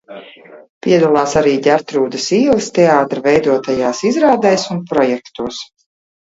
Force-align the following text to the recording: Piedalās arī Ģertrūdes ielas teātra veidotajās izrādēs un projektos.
Piedalās 0.85 1.35
arī 1.41 1.51
Ģertrūdes 1.67 2.25
ielas 2.37 2.69
teātra 2.79 3.21
veidotajās 3.27 4.01
izrādēs 4.11 4.67
un 4.77 4.83
projektos. 4.95 5.63